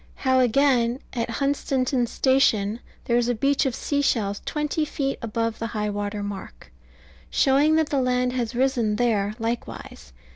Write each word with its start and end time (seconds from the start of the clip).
How, 0.25 0.39
again, 0.39 0.99
at 1.13 1.29
Hunstanton 1.29 2.07
Station 2.07 2.79
there 3.05 3.17
is 3.17 3.27
a 3.27 3.35
beach 3.35 3.67
of 3.67 3.75
sea 3.75 4.01
shells 4.01 4.41
twenty 4.47 4.83
feet 4.83 5.19
above 5.21 5.59
high 5.59 5.91
water 5.91 6.23
mark, 6.23 6.71
showing 7.29 7.75
that 7.75 7.89
the 7.89 8.01
land 8.01 8.33
has 8.33 8.55
risen 8.55 8.95
there 8.95 9.35
likewise. 9.37 10.11